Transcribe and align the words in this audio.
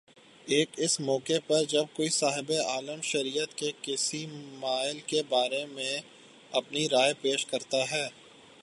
ایک 0.47 0.69
اس 0.77 0.99
موقع 0.99 1.37
پر 1.47 1.63
جب 1.63 1.85
کوئی 1.93 2.09
صاحبِ 2.09 2.57
علم 2.59 3.01
شریعت 3.01 3.57
کے 3.57 3.71
کسی 3.81 4.25
مئلے 4.59 4.99
کے 5.07 5.21
بارے 5.29 5.65
میں 5.65 5.97
اپنی 6.51 6.89
رائے 6.89 7.13
پیش 7.21 7.45
کرتا 7.45 7.91
ہے 7.91 8.07